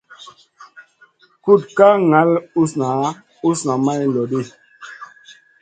[1.43, 2.87] Kuɗ ka ŋal usna
[3.49, 4.41] usna may lodi.